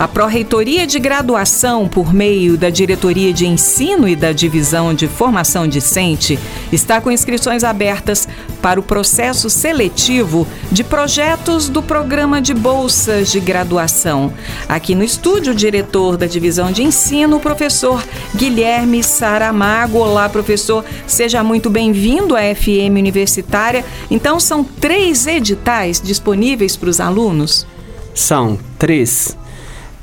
A 0.00 0.08
Pró-Reitoria 0.08 0.86
de 0.86 0.98
Graduação, 0.98 1.86
por 1.86 2.14
meio 2.14 2.56
da 2.56 2.70
Diretoria 2.70 3.34
de 3.34 3.46
Ensino 3.46 4.08
e 4.08 4.16
da 4.16 4.32
Divisão 4.32 4.94
de 4.94 5.06
Formação 5.06 5.68
Discente, 5.68 6.38
está 6.72 7.02
com 7.02 7.10
inscrições 7.10 7.62
abertas 7.62 8.26
para 8.62 8.80
o 8.80 8.82
processo 8.82 9.50
seletivo 9.50 10.48
de 10.72 10.82
projetos 10.82 11.68
do 11.68 11.82
Programa 11.82 12.40
de 12.40 12.54
Bolsas 12.54 13.30
de 13.30 13.40
Graduação. 13.40 14.32
Aqui 14.66 14.94
no 14.94 15.04
estúdio, 15.04 15.52
o 15.52 15.54
diretor 15.54 16.16
da 16.16 16.24
Divisão 16.24 16.72
de 16.72 16.82
Ensino, 16.82 17.36
o 17.36 17.40
professor 17.40 18.02
Guilherme 18.34 19.02
Saramago. 19.02 19.98
Olá, 19.98 20.30
professor, 20.30 20.82
seja 21.06 21.44
muito 21.44 21.68
bem-vindo 21.68 22.34
à 22.34 22.40
FM 22.54 22.96
Universitária. 22.96 23.84
Então, 24.10 24.40
são 24.40 24.64
três 24.64 25.26
editais 25.26 26.00
disponíveis 26.00 26.74
para 26.74 26.88
os 26.88 27.00
alunos? 27.00 27.66
São 28.14 28.58
três 28.78 29.38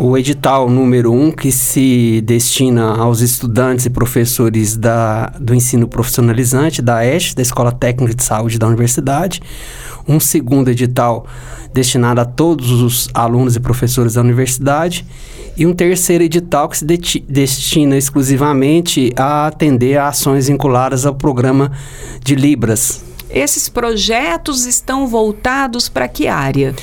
o 0.00 0.16
edital 0.16 0.70
número 0.70 1.12
um, 1.12 1.30
que 1.30 1.52
se 1.52 2.22
destina 2.22 2.96
aos 2.96 3.20
estudantes 3.20 3.84
e 3.84 3.90
professores 3.90 4.74
da, 4.74 5.26
do 5.38 5.54
ensino 5.54 5.86
profissionalizante, 5.86 6.80
da 6.80 7.04
ESH, 7.04 7.34
da 7.34 7.42
Escola 7.42 7.70
Técnica 7.70 8.14
de 8.14 8.24
Saúde 8.24 8.58
da 8.58 8.66
Universidade. 8.66 9.42
Um 10.08 10.18
segundo 10.18 10.70
edital 10.70 11.26
destinado 11.74 12.18
a 12.18 12.24
todos 12.24 12.70
os 12.70 13.10
alunos 13.12 13.56
e 13.56 13.60
professores 13.60 14.14
da 14.14 14.22
universidade. 14.22 15.04
E 15.54 15.66
um 15.66 15.74
terceiro 15.74 16.24
edital 16.24 16.70
que 16.70 16.78
se 16.78 16.84
destina 17.28 17.94
exclusivamente 17.94 19.12
a 19.16 19.48
atender 19.48 19.98
a 19.98 20.08
ações 20.08 20.48
vinculadas 20.48 21.04
ao 21.04 21.14
programa 21.14 21.70
de 22.24 22.34
Libras. 22.34 23.04
Esses 23.28 23.68
projetos 23.68 24.64
estão 24.64 25.06
voltados 25.06 25.90
para 25.90 26.08
que 26.08 26.26
área? 26.26 26.74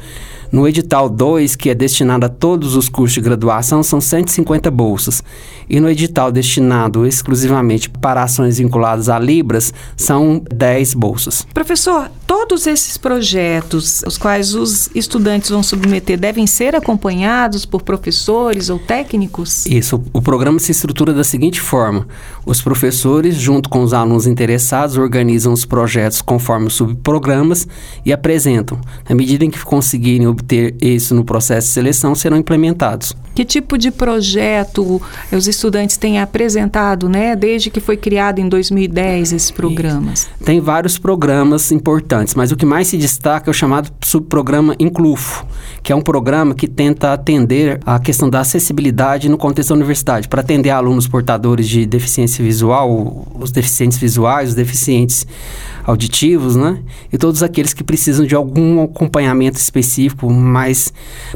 No 0.50 0.66
edital 0.66 1.06
2, 1.06 1.54
que 1.54 1.68
é 1.68 1.74
destinado 1.74 2.24
a 2.24 2.30
todos 2.30 2.76
os 2.76 2.88
cursos 2.88 3.12
de 3.12 3.20
graduação, 3.20 3.82
são 3.82 4.00
150 4.00 4.70
bolsas. 4.70 5.22
E 5.68 5.80
no 5.80 5.90
edital 5.90 6.32
destinado 6.32 7.06
exclusivamente 7.06 7.90
para 7.90 8.22
ações 8.22 8.56
vinculadas 8.56 9.10
a 9.10 9.18
Libras, 9.18 9.74
são 9.96 10.42
10 10.50 10.94
bolsas. 10.94 11.46
Professor, 11.52 12.10
todos 12.26 12.66
esses 12.66 12.96
projetos, 12.96 14.02
os 14.06 14.16
quais 14.16 14.54
os 14.54 14.88
estudantes 14.94 15.50
vão 15.50 15.62
submeter, 15.62 16.18
devem 16.18 16.46
ser 16.46 16.74
acompanhados 16.74 17.66
por 17.66 17.82
professores 17.82 18.70
ou 18.70 18.78
técnicos? 18.78 19.66
Isso. 19.66 20.02
O 20.12 20.22
programa 20.22 20.58
se 20.58 20.72
estrutura 20.72 21.12
da 21.12 21.24
seguinte 21.24 21.60
forma: 21.60 22.06
os 22.46 22.62
professores, 22.62 23.36
junto 23.36 23.68
com 23.68 23.82
os 23.82 23.92
alunos 23.92 24.26
interessados, 24.26 24.96
organizam 24.96 25.52
os 25.52 25.64
projetos 25.64 26.22
conforme 26.22 26.68
os 26.68 26.74
subprogramas 26.74 27.68
e 28.04 28.12
apresentam. 28.12 28.80
À 29.08 29.14
medida 29.14 29.44
em 29.44 29.50
que 29.50 29.62
conseguirem 29.64 30.26
obter 30.26 30.54
ter 30.54 30.76
isso 30.80 31.14
no 31.14 31.24
processo 31.24 31.68
de 31.68 31.72
seleção 31.72 32.14
serão 32.14 32.36
implementados. 32.36 33.14
Que 33.34 33.44
tipo 33.44 33.76
de 33.76 33.90
projeto 33.90 35.02
os 35.32 35.48
estudantes 35.48 35.96
têm 35.96 36.20
apresentado, 36.20 37.08
né, 37.08 37.34
desde 37.34 37.68
que 37.68 37.80
foi 37.80 37.96
criado 37.96 38.38
em 38.38 38.48
2010 38.48 39.32
esses 39.32 39.50
programas? 39.50 40.28
Tem 40.44 40.60
vários 40.60 40.98
programas 40.98 41.72
importantes, 41.72 42.13
mas 42.36 42.52
o 42.52 42.56
que 42.56 42.64
mais 42.64 42.88
se 42.88 42.96
destaca 42.96 43.48
é 43.48 43.50
o 43.50 43.54
chamado 43.54 43.90
subprograma 44.02 44.74
Inclufo, 44.78 45.44
que 45.82 45.92
é 45.92 45.96
um 45.96 46.00
programa 46.00 46.54
que 46.54 46.68
tenta 46.68 47.12
atender 47.12 47.80
a 47.84 47.98
questão 47.98 48.30
da 48.30 48.40
acessibilidade 48.40 49.28
no 49.28 49.36
contexto 49.36 49.70
da 49.70 49.76
universidade, 49.76 50.28
para 50.28 50.40
atender 50.40 50.70
alunos 50.70 51.08
portadores 51.08 51.68
de 51.68 51.86
deficiência 51.86 52.44
visual, 52.44 53.26
os 53.38 53.50
deficientes 53.50 53.98
visuais, 53.98 54.50
os 54.50 54.54
deficientes 54.54 55.26
auditivos, 55.84 56.56
né? 56.56 56.78
E 57.12 57.18
todos 57.18 57.42
aqueles 57.42 57.74
que 57.74 57.84
precisam 57.84 58.24
de 58.26 58.34
algum 58.34 58.82
acompanhamento 58.82 59.58
específico 59.58 60.30
mais 60.32 60.92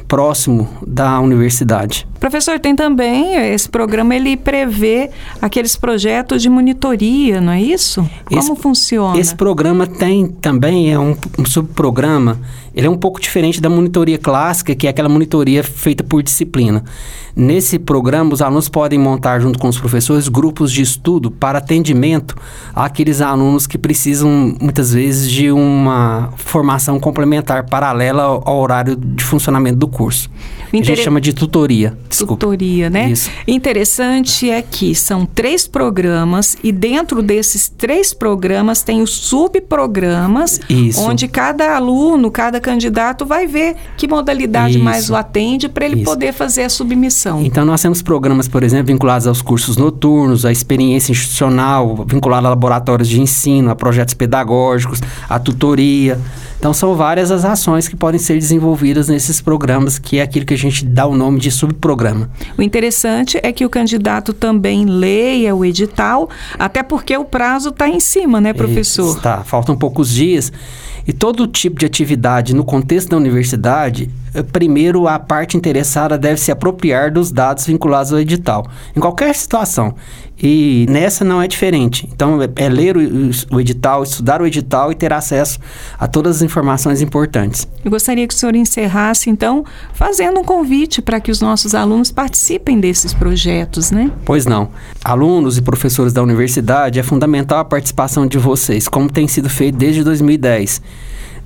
próximo 0.06 0.69
da 0.87 1.21
universidade. 1.21 2.06
Professor, 2.19 2.59
tem 2.59 2.75
também 2.75 3.37
esse 3.53 3.69
programa 3.69 4.15
ele 4.15 4.37
prevê 4.37 5.11
aqueles 5.41 5.77
projetos 5.77 6.43
de 6.43 6.49
monitoria, 6.49 7.41
não 7.41 7.53
é 7.53 7.61
isso? 7.61 8.09
Como 8.25 8.41
esse, 8.41 8.56
funciona? 8.56 9.19
Esse 9.19 9.34
programa 9.34 9.87
tem 9.87 10.27
também 10.27 10.68
é 10.69 10.99
um, 10.99 11.17
um 11.39 11.45
subprograma. 11.45 12.41
Ele 12.75 12.87
é 12.87 12.91
um 12.91 12.97
pouco 12.97 13.21
diferente 13.21 13.61
da 13.61 13.69
monitoria 13.69 14.19
clássica, 14.19 14.75
que 14.75 14.87
é 14.87 14.91
aquela 14.91 15.09
monitoria 15.09 15.65
feita 15.65 16.05
por 16.05 16.23
disciplina. 16.23 16.84
Nesse 17.34 17.79
programa, 17.79 18.34
os 18.34 18.43
alunos 18.43 18.69
podem 18.69 18.99
montar 18.99 19.41
junto 19.41 19.59
com 19.59 19.69
os 19.69 19.79
professores 19.79 20.29
grupos 20.29 20.73
de 20.73 20.83
estudo 20.83 21.31
para 21.31 21.59
atendimento 21.59 22.37
àqueles 22.75 23.21
alunos 23.21 23.67
que 23.67 23.79
precisam 23.79 24.56
muitas 24.61 24.93
vezes 24.93 25.31
de 25.31 25.51
uma 25.51 26.33
formação 26.37 27.00
complementar 27.00 27.69
paralela 27.69 28.23
ao 28.23 28.59
horário 28.61 28.97
de 28.97 29.25
funcionamento 29.25 29.79
do 29.79 29.89
curso. 29.89 30.31
Inter... 30.73 30.93
A 30.93 30.95
gente 30.95 31.05
chama 31.05 31.21
de 31.21 31.33
tutoria. 31.33 31.97
Desculpa. 32.09 32.34
Tutoria, 32.34 32.91
né? 32.91 33.11
Isso. 33.11 33.31
Interessante 33.47 34.51
é 34.51 34.61
que 34.62 34.95
são 34.95 35.25
três 35.27 35.67
programas 35.67 36.56
e 36.62 36.73
dentro 36.73 37.23
desses 37.23 37.69
três 37.69 38.12
programas 38.12 38.83
tem 38.83 39.03
os 39.03 39.11
subprogramas, 39.11 40.61
Isso. 40.69 41.01
onde 41.01 41.29
cada 41.29 41.77
aluno, 41.77 42.31
cada 42.31 42.61
candidato 42.61 43.25
vai 43.25 43.47
ver 43.47 43.77
que 43.97 44.06
modalidade 44.06 44.77
Isso. 44.77 44.84
mais 44.84 45.11
o 45.11 45.17
atende 45.17 45.69
para 45.69 45.87
ele 45.87 45.97
Isso. 45.97 46.05
poder 46.05 46.33
fazer 46.33 46.62
a 46.62 46.69
submissão. 46.69 47.43
Então 47.43 47.65
nós 47.65 47.81
temos 47.81 48.03
programas, 48.03 48.49
por 48.49 48.62
exemplo, 48.62 48.87
vinculados 48.87 49.27
aos 49.27 49.43
cursos 49.43 49.77
noturnos, 49.77 50.45
à 50.45 50.53
experiência 50.53 51.12
institucional, 51.12 52.05
vinculado 52.06 52.47
a 52.47 52.50
laboratórios 52.50 53.09
de 53.09 53.21
ensino, 53.21 53.71
a 53.71 53.77
projetos 53.77 54.15
pedagógicos, 54.15 55.00
a 55.29 55.39
tutoria. 55.39 56.19
Então, 56.59 56.75
são 56.75 56.94
várias 56.97 57.31
as 57.31 57.44
ações 57.44 57.87
que 57.87 57.94
podem 57.94 58.19
ser 58.19 58.35
desenvolvidas 58.35 59.09
nesses 59.09 59.41
programas, 59.41 59.99
que 59.99 60.19
é 60.19 60.23
aquilo 60.23 60.44
que 60.44 60.55
a 60.55 60.59
gente 60.59 60.85
dá 60.85 61.06
o 61.06 61.17
nome 61.17 61.38
de 61.38 61.50
subprograma. 61.50 62.29
O 62.56 62.62
interessante 62.62 63.38
é 63.43 63.53
que 63.53 63.65
o 63.65 63.71
candidato 63.71 64.32
também 64.32 64.85
leia 64.85 65.55
o 65.55 65.65
edital, 65.65 66.29
até 66.59 66.82
porque 66.82 67.17
o 67.17 67.25
prazo 67.25 67.69
está 67.69 67.88
em 67.88 68.00
cima, 68.00 68.41
né, 68.41 68.53
professor? 68.53 69.17
Está, 69.17 69.44
faltam 69.44 69.77
poucos 69.77 70.11
dias. 70.11 70.53
E 71.09 71.12
todo 71.12 71.47
tipo 71.47 71.79
de 71.79 71.87
atividade 71.87 72.55
no 72.55 72.62
contexto 72.62 73.09
da 73.09 73.17
universidade, 73.17 74.11
eh, 74.35 74.43
primeiro 74.43 75.09
a 75.09 75.19
parte 75.19 75.56
interessada 75.56 76.19
deve 76.19 76.38
se 76.38 76.53
apropriar 76.53 77.11
dos 77.11 77.32
dados 77.32 77.65
vinculados 77.65 78.12
ao 78.12 78.21
edital, 78.21 78.67
em 78.94 79.00
qualquer 79.00 79.35
situação. 79.35 79.94
E 80.41 80.87
nessa 80.88 81.25
não 81.25 81.43
é 81.43 81.49
diferente. 81.49 82.09
Então, 82.12 82.41
é, 82.43 82.49
é 82.56 82.69
ler 82.69 82.97
o, 82.97 83.00
o, 83.50 83.61
edital, 83.61 84.03
estudar 84.03 84.41
o 84.41 84.47
edital 84.47 84.93
e 84.93 84.94
ter 84.94 85.12
acesso 85.12 85.59
a 85.99 86.06
todas 86.06 86.37
as 86.37 86.43
informações 86.49 87.00
importantes. 87.03 87.69
Eu 87.85 87.91
gostaria 87.91 88.27
que 88.27 88.35
o 88.35 88.37
senhor 88.37 88.56
encerrasse, 88.56 89.31
então, 89.31 89.65
fazendo 89.93 90.41
um 90.41 90.45
convite 90.45 91.00
para 91.00 91.21
que 91.21 91.31
os 91.31 91.41
nossos 91.41 91.75
alunos 91.75 92.11
participem 92.11 92.81
desses 92.81 93.12
projetos, 93.12 93.91
né? 93.91 94.11
Pois 94.25 94.47
não. 94.47 94.71
Alunos 95.05 95.59
e 95.59 95.62
professores 95.62 96.12
da 96.12 96.23
universidade, 96.23 96.99
é 96.99 97.03
fundamental 97.03 97.59
a 97.59 97.65
participação 97.65 98.27
de 98.27 98.39
vocês, 98.39 98.89
como 98.89 99.11
tem 99.11 99.29
sido 99.29 99.49
feito 99.49 99.77
desde 99.77 100.03
2010 100.03 100.83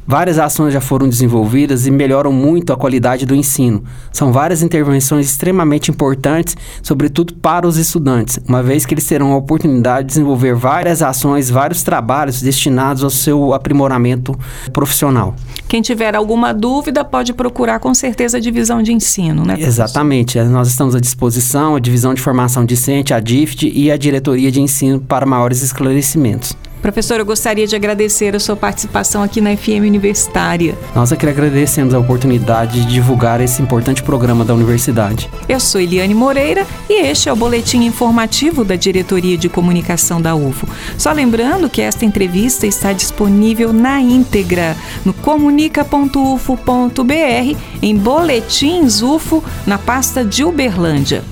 Várias 0.06 0.38
ações 0.38 0.72
já 0.72 0.81
foram 0.81 1.08
desenvolvidas 1.08 1.87
e 1.87 1.90
melhoram 1.90 2.32
muito 2.32 2.72
a 2.72 2.76
qualidade 2.76 3.25
do 3.25 3.34
ensino. 3.37 3.84
São 4.12 4.32
várias 4.32 4.60
intervenções 4.60 5.26
extremamente 5.26 5.90
importantes, 5.90 6.56
sobretudo 6.82 7.34
para 7.34 7.66
os 7.66 7.76
estudantes, 7.76 8.40
uma 8.49 8.62
vez 8.62 8.84
que 8.84 8.94
eles 8.94 9.06
terão 9.06 9.32
a 9.32 9.37
oportunidade 9.37 10.08
de 10.08 10.14
desenvolver 10.14 10.54
várias 10.54 11.02
ações, 11.02 11.49
vários 11.49 11.82
trabalhos 11.84 12.43
destinados 12.43 13.04
ao 13.04 13.10
seu 13.10 13.54
aprimoramento 13.54 14.37
profissional. 14.72 15.37
Quem 15.69 15.81
tiver 15.81 16.16
alguma 16.16 16.52
dúvida 16.52 17.05
pode 17.05 17.32
procurar 17.32 17.78
com 17.78 17.94
certeza 17.94 18.38
a 18.38 18.40
divisão 18.40 18.82
de 18.82 18.93
ensino, 18.93 19.44
né? 19.44 19.56
Exatamente. 19.58 20.38
Nós 20.40 20.69
estamos 20.69 20.96
à 20.96 21.00
disposição, 21.00 21.76
a 21.76 21.81
divisão 21.81 22.12
de 22.12 22.20
formação 22.20 22.64
discente, 22.64 23.14
a 23.14 23.20
DIFT 23.20 23.70
e 23.72 23.90
a 23.90 23.96
diretoria 23.96 24.50
de 24.50 24.60
ensino 24.60 25.00
para 25.00 25.25
maiores 25.25 25.62
esclarecimentos. 25.62 26.56
Professor, 26.82 27.20
eu 27.20 27.25
gostaria 27.25 27.64
de 27.64 27.76
agradecer 27.76 28.34
a 28.34 28.40
sua 28.40 28.56
participação 28.56 29.23
aqui 29.23 29.40
na 29.40 29.56
FM 29.56 29.87
Universitária. 29.87 30.76
Nós 30.93 31.12
aqui 31.12 31.25
agradecemos 31.25 31.94
a 31.94 31.99
oportunidade 32.00 32.81
de 32.81 32.93
divulgar 32.93 33.40
esse 33.40 33.62
importante 33.62 34.02
programa 34.02 34.44
da 34.44 34.52
universidade. 34.52 35.31
Eu 35.49 35.61
sou 35.61 35.81
Eliane 35.81 36.12
Moreira 36.12 36.67
e 36.90 37.06
este 37.06 37.29
é 37.29 37.32
o 37.32 37.37
boletim 37.37 37.84
informativo 37.84 38.64
da 38.64 38.75
Diretoria 38.75 39.38
de 39.38 39.49
Comunicação 39.49 40.20
da 40.20 40.34
UFO. 40.34 40.67
Só 40.99 41.12
lembrando 41.12 41.70
que 41.70 41.81
esta 41.81 42.05
entrevista 42.05 42.67
está 42.67 42.93
disponível 42.93 43.73
na 43.73 44.00
íntegra 44.00 44.76
no 45.05 45.12
comunica.ufo.br 45.12 47.58
em 47.81 47.96
boletins 47.96 49.02
UFO 49.02 49.44
na 49.64 49.79
pasta 49.79 50.25
de 50.25 50.43
Uberlândia. 50.43 51.23